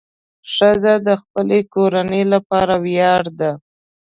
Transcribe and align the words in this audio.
ښځه 0.53 0.93
د 1.07 1.09
خپل 1.21 1.47
کورنۍ 1.73 2.23
لپاره 2.33 2.73
ویاړ 2.85 3.23
ده. 3.39 3.51